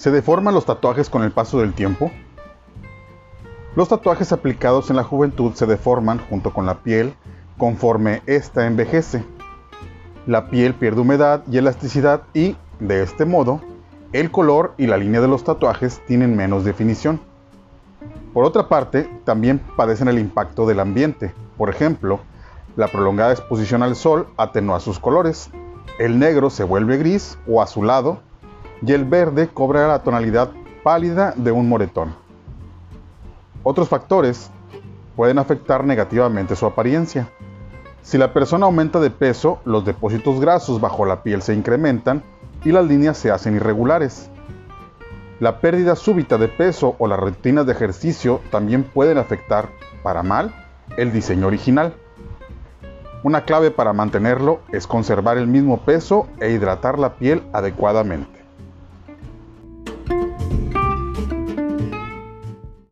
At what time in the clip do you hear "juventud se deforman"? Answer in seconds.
5.04-6.18